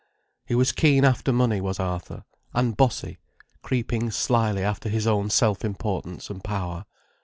[0.47, 3.19] He was keen after money, was Arthur—and bossy,
[3.61, 6.85] creeping slyly after his own self importance and power.